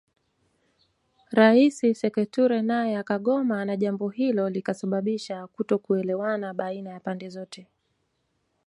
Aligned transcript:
Rais 1.37 1.75
Sekou 1.99 2.25
Toure 2.33 2.59
naye 2.69 2.93
akagoma 3.01 3.57
na 3.67 3.75
jambo 3.77 4.09
hilo 4.09 4.49
likasababisha 4.49 5.47
kutokuelewana 5.47 6.53
baina 6.53 6.89
ya 6.91 6.99
pande 6.99 7.29
zote 7.29 7.67